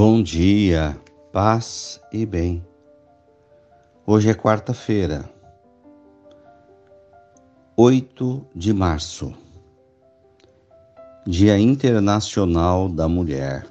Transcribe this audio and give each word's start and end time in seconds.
Bom 0.00 0.22
dia, 0.22 0.96
paz 1.32 2.00
e 2.12 2.24
bem. 2.24 2.64
Hoje 4.06 4.30
é 4.30 4.32
quarta-feira, 4.32 5.28
8 7.76 8.46
de 8.54 8.72
março, 8.72 9.34
Dia 11.26 11.58
Internacional 11.58 12.88
da 12.88 13.08
Mulher. 13.08 13.66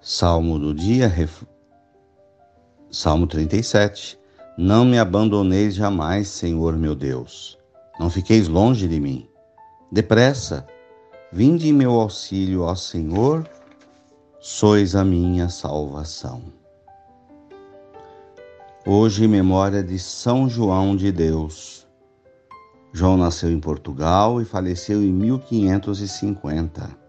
Salmo 0.00 0.58
do 0.58 0.72
dia. 0.72 1.12
Salmo 2.90 3.26
37. 3.26 4.18
Não 4.56 4.86
me 4.86 4.98
abandoneis 4.98 5.74
jamais, 5.74 6.28
Senhor 6.28 6.78
meu 6.78 6.94
Deus. 6.94 7.58
Não 7.98 8.08
fiqueis 8.08 8.48
longe 8.48 8.88
de 8.88 8.98
mim. 8.98 9.28
Depressa, 9.92 10.66
vinde 11.32 11.68
em 11.68 11.72
meu 11.72 11.92
auxílio, 11.92 12.62
ó 12.62 12.74
Senhor, 12.74 13.48
sois 14.38 14.94
a 14.94 15.04
minha 15.04 15.48
salvação. 15.48 16.42
Hoje, 18.86 19.28
memória 19.28 19.82
de 19.82 19.98
São 19.98 20.48
João 20.48 20.96
de 20.96 21.12
Deus. 21.12 21.86
João 22.92 23.16
nasceu 23.16 23.50
em 23.50 23.60
Portugal 23.60 24.40
e 24.40 24.44
faleceu 24.44 25.02
em 25.02 25.12
1550 25.12 27.00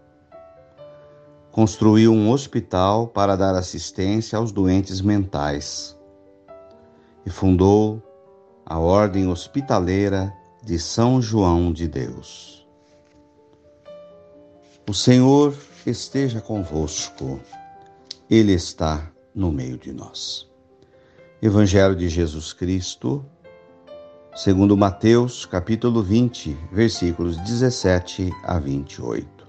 construiu 1.52 2.14
um 2.14 2.30
hospital 2.30 3.06
para 3.06 3.36
dar 3.36 3.54
assistência 3.54 4.38
aos 4.38 4.50
doentes 4.50 5.02
mentais 5.02 5.96
e 7.26 7.30
fundou 7.30 8.02
a 8.64 8.78
Ordem 8.78 9.28
Hospitaleira 9.28 10.32
de 10.64 10.78
São 10.78 11.20
João 11.20 11.70
de 11.70 11.86
Deus. 11.86 12.61
O 14.88 14.92
Senhor 14.92 15.56
esteja 15.86 16.40
convosco, 16.40 17.40
Ele 18.28 18.52
está 18.52 19.08
no 19.32 19.52
meio 19.52 19.78
de 19.78 19.92
nós. 19.92 20.50
Evangelho 21.40 21.94
de 21.94 22.08
Jesus 22.08 22.52
Cristo, 22.52 23.24
segundo 24.34 24.76
Mateus, 24.76 25.46
capítulo 25.46 26.02
20, 26.02 26.58
versículos 26.72 27.36
17 27.38 28.32
a 28.42 28.58
28. 28.58 29.48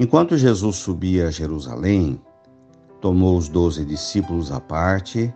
Enquanto 0.00 0.36
Jesus 0.36 0.76
subia 0.76 1.28
a 1.28 1.30
Jerusalém, 1.30 2.20
tomou 3.00 3.38
os 3.38 3.48
doze 3.48 3.84
discípulos 3.84 4.50
à 4.50 4.60
parte 4.60 5.32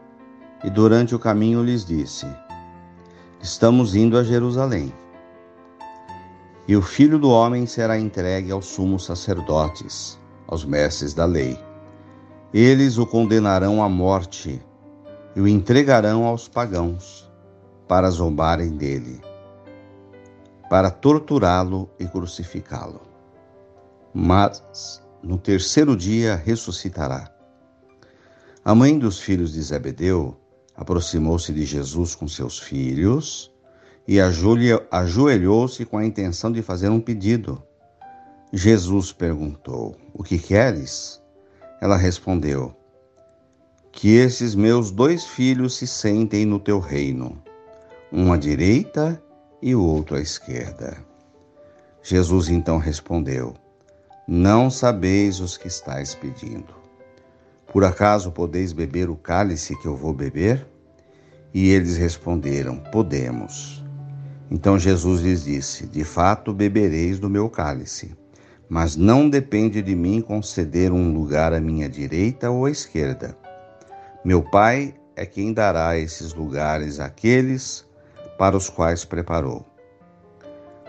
e 0.65 0.71
durante 0.71 1.15
o 1.15 1.21
caminho 1.21 1.63
lhes 1.63 1.85
disse: 1.85 2.27
Estamos 3.41 3.95
indo 3.95 4.19
a 4.19 4.25
Jerusalém. 4.25 4.93
E 6.73 6.77
o 6.77 6.81
filho 6.81 7.19
do 7.19 7.29
homem 7.29 7.67
será 7.67 7.99
entregue 7.99 8.51
aos 8.51 8.65
sumos 8.65 9.05
sacerdotes, 9.05 10.19
aos 10.49 10.65
mestres 10.65 11.13
da 11.13 11.27
lei. 11.27 11.59
Eles 12.51 12.97
o 12.97 13.07
condenarão 13.07 13.83
à 13.83 13.91
morte 13.91 14.59
e 15.37 15.41
o 15.43 15.47
entregarão 15.47 16.25
aos 16.25 16.49
pagãos, 16.49 17.31
para 17.87 18.09
zombarem 18.09 18.71
dele, 18.71 19.21
para 20.71 20.91
torturá-lo 20.91 21.91
e 22.01 22.07
crucificá-lo 22.07 23.03
mas 24.15 25.03
no 25.23 25.37
terceiro 25.37 25.95
dia 25.95 26.37
ressuscitará. 26.37 27.31
A 28.65 28.75
mãe 28.75 28.99
dos 28.99 29.21
filhos 29.21 29.53
de 29.53 29.61
Zebedeu 29.61 30.41
aproximou-se 30.75 31.53
de 31.53 31.67
Jesus 31.67 32.15
com 32.15 32.27
seus 32.27 32.59
filhos 32.59 33.52
e 34.07 34.19
ajoelhou-se 34.21 35.85
com 35.85 35.99
a 35.99 36.05
intenção 36.05 36.51
de 36.51 36.63
fazer 36.63 36.89
um 36.89 37.01
pedido. 37.01 37.63
Jesus 38.53 39.13
perguntou: 39.13 39.97
O 40.13 40.23
que 40.23 40.39
queres? 40.39 41.23
Ela 41.81 41.97
respondeu: 41.97 42.75
Que 43.91 44.17
esses 44.17 44.55
meus 44.55 44.91
dois 44.91 45.25
filhos 45.25 45.77
se 45.77 45.87
sentem 45.87 46.45
no 46.45 46.59
teu 46.59 46.79
reino, 46.79 47.43
um 48.13 48.33
à 48.33 48.37
direita 48.37 49.23
e 49.61 49.75
o 49.75 49.83
outro 49.83 50.17
à 50.17 50.21
esquerda. 50.21 50.97
Jesus 52.03 52.49
então 52.49 52.79
respondeu: 52.79 53.55
não 54.27 54.71
sabeis 54.71 55.41
os 55.41 55.57
que 55.57 55.67
estáis 55.67 56.15
pedindo. 56.15 56.73
Por 57.73 57.85
acaso 57.85 58.31
podeis 58.31 58.73
beber 58.73 59.11
o 59.11 59.17
cálice 59.17 59.77
que 59.81 59.87
eu 59.87 59.97
vou 59.97 60.13
beber? 60.13 60.65
E 61.53 61.69
eles 61.71 61.97
responderam: 61.97 62.79
Podemos. 62.79 63.82
Então 64.55 64.79
Jesus 64.79 65.23
lhes 65.23 65.45
disse: 65.45 65.87
De 65.87 66.05
fato 66.05 66.53
bebereis 66.53 67.19
do 67.19 67.31
meu 67.31 67.49
cálice, 67.49 68.15
mas 68.69 68.97
não 68.97 69.31
depende 69.31 69.81
de 69.81 69.97
mim 69.97 70.21
conceder 70.21 70.93
um 70.93 71.15
lugar 71.15 71.55
à 71.55 71.61
minha 71.61 71.89
direita 71.89 72.51
ou 72.51 72.67
à 72.67 72.71
esquerda. 72.71 73.35
Meu 74.23 74.43
Pai 74.43 74.95
é 75.17 75.25
quem 75.25 75.55
dará 75.55 75.97
esses 75.97 76.35
lugares 76.35 77.01
àqueles 77.01 77.83
para 78.37 78.55
os 78.55 78.69
quais 78.69 79.07
preparou. 79.07 79.65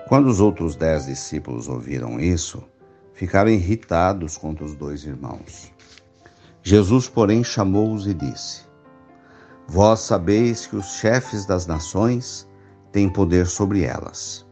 Quando 0.09 0.27
os 0.27 0.41
outros 0.41 0.75
dez 0.75 1.05
discípulos 1.05 1.69
ouviram 1.69 2.19
isso, 2.19 2.61
ficaram 3.13 3.49
irritados 3.49 4.35
contra 4.35 4.65
os 4.65 4.75
dois 4.75 5.05
irmãos. 5.05 5.71
Jesus, 6.61 7.07
porém, 7.07 7.45
chamou-os 7.45 8.07
e 8.07 8.13
disse: 8.13 8.63
Vós 9.69 10.01
sabeis 10.01 10.67
que 10.67 10.75
os 10.75 10.97
chefes 10.97 11.45
das 11.45 11.65
nações 11.65 12.45
têm 12.93 13.09
poder 13.09 13.45
sobre 13.47 13.83
elas. 13.83 14.45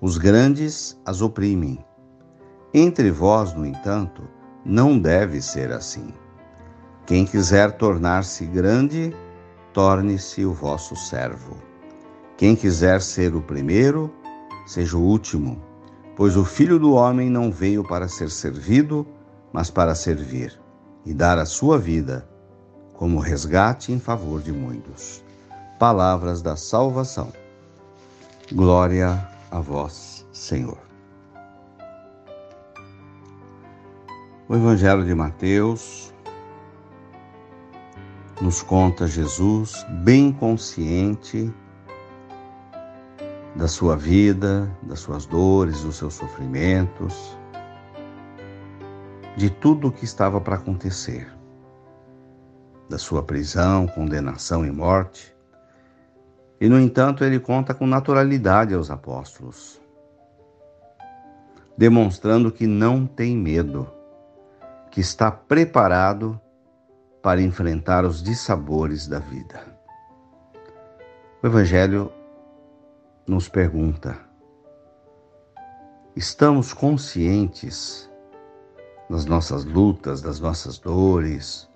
Os 0.00 0.16
grandes 0.16 0.98
as 1.04 1.20
oprimem. 1.20 1.84
Entre 2.72 3.10
vós, 3.10 3.52
no 3.52 3.66
entanto, 3.66 4.22
não 4.64 4.98
deve 4.98 5.42
ser 5.42 5.70
assim. 5.70 6.14
Quem 7.04 7.26
quiser 7.26 7.72
tornar-se 7.72 8.46
grande, 8.46 9.14
torne-se 9.74 10.46
o 10.46 10.54
vosso 10.54 10.96
servo. 10.96 11.58
Quem 12.38 12.56
quiser 12.56 13.02
ser 13.02 13.34
o 13.34 13.42
primeiro, 13.42 14.10
seja 14.66 14.96
o 14.96 15.02
último 15.02 15.68
Pois 16.18 16.36
o 16.36 16.44
Filho 16.44 16.80
do 16.80 16.94
Homem 16.94 17.30
não 17.30 17.48
veio 17.48 17.84
para 17.84 18.08
ser 18.08 18.28
servido, 18.28 19.06
mas 19.52 19.70
para 19.70 19.94
servir 19.94 20.60
e 21.06 21.14
dar 21.14 21.38
a 21.38 21.46
sua 21.46 21.78
vida 21.78 22.28
como 22.92 23.20
resgate 23.20 23.92
em 23.92 24.00
favor 24.00 24.42
de 24.42 24.50
muitos. 24.50 25.22
Palavras 25.78 26.42
da 26.42 26.56
salvação. 26.56 27.32
Glória 28.50 29.28
a 29.50 29.60
vós, 29.60 30.26
Senhor. 30.32 30.78
O 34.48 34.54
Evangelho 34.56 35.04
de 35.04 35.14
Mateus 35.14 36.14
nos 38.40 38.62
conta 38.62 39.06
Jesus 39.06 39.84
bem 40.02 40.32
consciente 40.32 41.52
da 43.54 43.68
sua 43.68 43.94
vida, 43.94 44.74
das 44.80 45.00
suas 45.00 45.26
dores, 45.26 45.82
dos 45.82 45.96
seus 45.96 46.14
sofrimentos, 46.14 47.36
de 49.36 49.50
tudo 49.50 49.88
o 49.88 49.92
que 49.92 50.06
estava 50.06 50.40
para 50.40 50.54
acontecer, 50.54 51.30
da 52.88 52.96
sua 52.96 53.22
prisão, 53.22 53.86
condenação 53.86 54.64
e 54.64 54.70
morte. 54.70 55.37
E, 56.60 56.68
no 56.68 56.78
entanto, 56.78 57.24
ele 57.24 57.38
conta 57.38 57.72
com 57.72 57.86
naturalidade 57.86 58.74
aos 58.74 58.90
apóstolos, 58.90 59.80
demonstrando 61.76 62.50
que 62.50 62.66
não 62.66 63.06
tem 63.06 63.36
medo, 63.36 63.88
que 64.90 65.00
está 65.00 65.30
preparado 65.30 66.40
para 67.22 67.40
enfrentar 67.40 68.04
os 68.04 68.22
dissabores 68.22 69.06
da 69.06 69.18
vida. 69.18 69.78
O 71.40 71.46
Evangelho 71.46 72.12
nos 73.24 73.48
pergunta: 73.48 74.18
estamos 76.16 76.74
conscientes 76.74 78.10
das 79.08 79.24
nossas 79.24 79.64
lutas, 79.64 80.20
das 80.20 80.40
nossas 80.40 80.78
dores, 80.78 81.67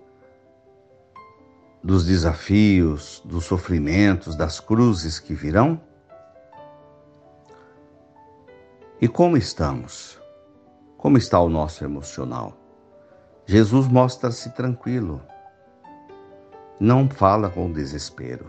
dos 1.83 2.07
desafios, 2.07 3.21
dos 3.25 3.45
sofrimentos, 3.45 4.37
das 4.37 4.61
cruzes 4.61 5.19
que 5.19 5.35
virão? 5.35 5.81
E 9.01 9.09
como 9.09 9.37
estamos? 9.37 10.21
Como 10.97 11.19
está 11.19 11.41
o 11.41 11.49
nosso 11.49 11.85
emocional? 11.85 12.57
Jesus 13.45 13.89
mostra-se 13.89 14.51
tranquilo, 14.51 15.21
não 16.79 17.11
fala 17.11 17.51
com 17.51 17.73
desespero. 17.73 18.47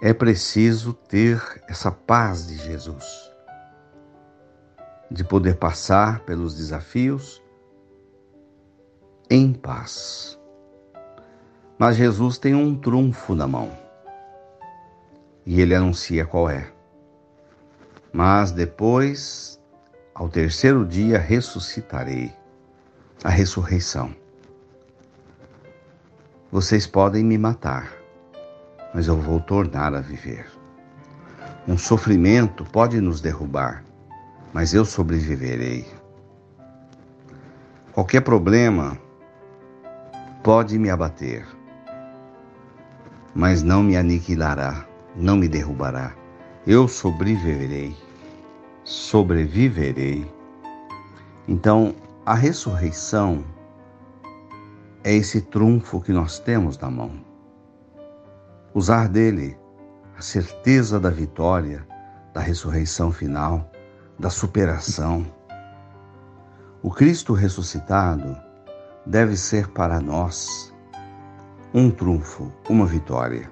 É 0.00 0.14
preciso 0.14 0.94
ter 0.94 1.42
essa 1.68 1.90
paz 1.90 2.46
de 2.46 2.56
Jesus, 2.56 3.04
de 5.10 5.24
poder 5.24 5.56
passar 5.56 6.20
pelos 6.20 6.56
desafios 6.56 7.42
em 9.28 9.52
paz. 9.52 10.38
Mas 11.78 11.96
Jesus 11.96 12.38
tem 12.38 12.54
um 12.54 12.74
trunfo 12.74 13.34
na 13.34 13.46
mão 13.46 13.70
e 15.44 15.60
ele 15.60 15.74
anuncia 15.74 16.24
qual 16.24 16.48
é. 16.48 16.70
Mas 18.12 18.52
depois 18.52 19.60
ao 20.14 20.28
terceiro 20.28 20.84
dia 20.84 21.18
ressuscitarei. 21.18 22.32
A 23.24 23.28
ressurreição. 23.28 24.12
Vocês 26.50 26.88
podem 26.88 27.24
me 27.24 27.38
matar, 27.38 27.92
mas 28.92 29.06
eu 29.06 29.16
vou 29.16 29.38
tornar 29.38 29.94
a 29.94 30.00
viver. 30.00 30.50
Um 31.68 31.78
sofrimento 31.78 32.64
pode 32.64 33.00
nos 33.00 33.20
derrubar, 33.20 33.84
mas 34.52 34.74
eu 34.74 34.84
sobreviverei. 34.84 35.86
Qualquer 37.92 38.22
problema 38.22 38.98
pode 40.42 40.76
me 40.80 40.90
abater, 40.90 41.46
mas 43.34 43.62
não 43.62 43.82
me 43.82 43.96
aniquilará, 43.96 44.86
não 45.16 45.36
me 45.36 45.48
derrubará. 45.48 46.14
Eu 46.66 46.86
sobreviverei, 46.86 47.96
sobreviverei. 48.84 50.30
Então, 51.48 51.94
a 52.24 52.34
ressurreição 52.34 53.44
é 55.02 55.12
esse 55.14 55.40
trunfo 55.40 56.00
que 56.00 56.12
nós 56.12 56.38
temos 56.38 56.78
na 56.78 56.90
mão. 56.90 57.12
Usar 58.74 59.08
dele 59.08 59.56
a 60.16 60.22
certeza 60.22 61.00
da 61.00 61.10
vitória, 61.10 61.86
da 62.32 62.40
ressurreição 62.40 63.10
final, 63.10 63.70
da 64.18 64.30
superação. 64.30 65.26
O 66.82 66.90
Cristo 66.90 67.32
ressuscitado 67.32 68.36
deve 69.04 69.36
ser 69.36 69.68
para 69.68 70.00
nós 70.00 70.71
um 71.74 71.90
trunfo, 71.90 72.52
uma 72.68 72.86
vitória. 72.86 73.50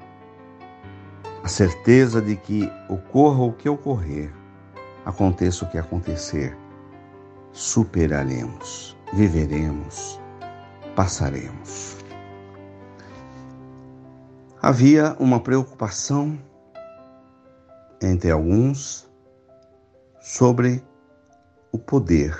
A 1.42 1.48
certeza 1.48 2.20
de 2.20 2.36
que 2.36 2.70
ocorra 2.88 3.42
o 3.42 3.52
que 3.52 3.68
ocorrer, 3.68 4.32
aconteça 5.04 5.64
o 5.64 5.70
que 5.70 5.78
acontecer, 5.78 6.56
superaremos, 7.52 8.96
viveremos, 9.12 10.20
passaremos. 10.94 11.96
Havia 14.60 15.16
uma 15.18 15.40
preocupação 15.40 16.38
entre 18.02 18.30
alguns 18.30 19.10
sobre 20.20 20.84
o 21.72 21.78
poder. 21.78 22.36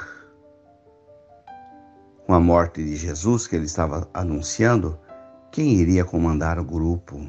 Com 2.27 2.35
a 2.35 2.41
morte 2.41 2.85
de 2.85 2.97
Jesus 2.97 3.47
que 3.47 3.57
ele 3.57 3.65
estava 3.65 4.07
anunciando, 4.13 4.99
quem 5.53 5.75
iria 5.75 6.05
comandar 6.05 6.59
o 6.59 6.65
grupo? 6.65 7.29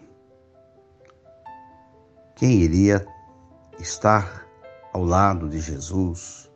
Quem 2.36 2.62
iria 2.62 3.06
estar 3.80 4.46
ao 4.94 5.04
lado 5.04 5.50
de 5.50 5.60
Jesus? 5.60 6.50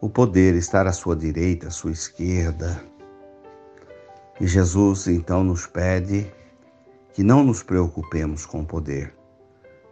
O 0.00 0.08
poder 0.08 0.54
estar 0.54 0.86
à 0.86 0.92
sua 0.92 1.16
direita, 1.16 1.68
à 1.68 1.70
sua 1.70 1.92
esquerda. 1.92 2.82
E 4.40 4.46
Jesus 4.46 5.06
então 5.06 5.44
nos 5.44 5.66
pede 5.66 6.32
que 7.12 7.22
não 7.22 7.44
nos 7.44 7.62
preocupemos 7.62 8.44
com 8.44 8.60
o 8.60 8.66
poder 8.66 9.14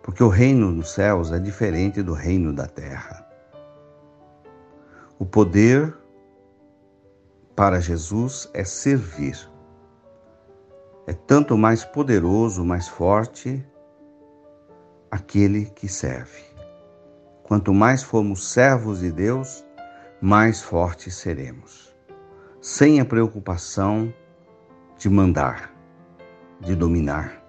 porque 0.03 0.23
o 0.23 0.29
reino 0.29 0.75
dos 0.75 0.91
céus 0.91 1.31
é 1.31 1.39
diferente 1.39 2.03
do 2.03 2.13
reino 2.13 2.53
da 2.53 2.67
terra. 2.67 3.25
O 5.19 5.25
poder 5.25 5.97
para 7.55 7.81
Jesus 7.81 8.51
é 8.53 8.65
servir. 8.65 9.49
É 11.07 11.13
tanto 11.13 11.57
mais 11.57 11.85
poderoso, 11.85 12.65
mais 12.65 12.89
forte 12.89 13.65
aquele 15.11 15.67
que 15.67 15.89
serve. 15.89 16.43
Quanto 17.43 17.75
mais 17.75 18.03
formos 18.03 18.53
servos 18.53 19.01
de 19.01 19.11
Deus, 19.11 19.65
mais 20.21 20.63
fortes 20.63 21.17
seremos, 21.17 21.95
sem 22.61 23.01
a 23.01 23.05
preocupação 23.05 24.13
de 24.97 25.11
mandar, 25.11 25.75
de 26.61 26.75
dominar 26.75 27.43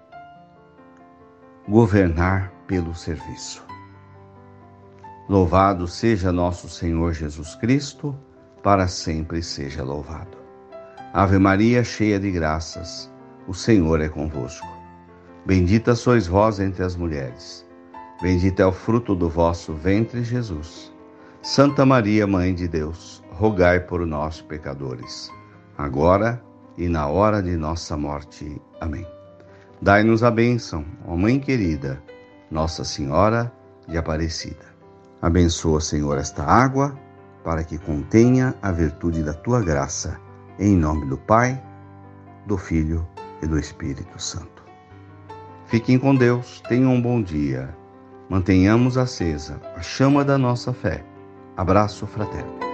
governar 1.68 2.52
pelo 2.66 2.94
serviço. 2.94 3.64
Louvado 5.28 5.88
seja 5.88 6.30
nosso 6.30 6.68
Senhor 6.68 7.14
Jesus 7.14 7.54
Cristo, 7.54 8.14
para 8.62 8.86
sempre 8.86 9.42
seja 9.42 9.82
louvado. 9.82 10.36
Ave 11.12 11.38
Maria, 11.38 11.82
cheia 11.82 12.20
de 12.20 12.30
graças, 12.30 13.10
o 13.46 13.54
Senhor 13.54 14.00
é 14.00 14.08
convosco. 14.08 14.66
Bendita 15.44 15.94
sois 15.94 16.26
vós 16.26 16.58
entre 16.58 16.82
as 16.82 16.96
mulheres. 16.96 17.66
Bendito 18.22 18.60
é 18.60 18.66
o 18.66 18.72
fruto 18.72 19.14
do 19.14 19.28
vosso 19.28 19.74
ventre, 19.74 20.22
Jesus. 20.22 20.92
Santa 21.42 21.84
Maria, 21.84 22.26
Mãe 22.26 22.54
de 22.54 22.66
Deus, 22.66 23.22
rogai 23.30 23.80
por 23.80 24.06
nós, 24.06 24.40
pecadores, 24.40 25.30
agora 25.76 26.42
e 26.78 26.88
na 26.88 27.06
hora 27.06 27.42
de 27.42 27.54
nossa 27.56 27.96
morte. 27.96 28.60
Amém. 28.80 29.06
Dai-nos 29.82 30.22
a 30.22 30.30
bênção, 30.30 30.84
ó 31.06 31.14
Mãe 31.14 31.38
querida, 31.38 32.02
Nossa 32.50 32.84
Senhora 32.84 33.52
de 33.86 33.98
Aparecida. 33.98 34.64
Abençoa, 35.20 35.80
Senhor, 35.80 36.16
esta 36.16 36.42
água, 36.42 36.98
para 37.42 37.62
que 37.62 37.76
contenha 37.76 38.54
a 38.62 38.72
virtude 38.72 39.22
da 39.22 39.34
tua 39.34 39.60
graça, 39.60 40.18
em 40.58 40.74
nome 40.74 41.04
do 41.06 41.18
Pai, 41.18 41.62
do 42.46 42.56
Filho 42.56 43.06
e 43.44 43.46
do 43.46 43.58
Espírito 43.58 44.20
Santo. 44.20 44.64
Fiquem 45.66 45.98
com 45.98 46.14
Deus, 46.14 46.60
tenham 46.68 46.94
um 46.94 47.00
bom 47.00 47.22
dia. 47.22 47.76
Mantenhamos 48.28 48.96
acesa 48.96 49.60
a 49.76 49.82
chama 49.82 50.24
da 50.24 50.38
nossa 50.38 50.72
fé. 50.72 51.04
Abraço 51.56 52.06
fraterno. 52.06 52.73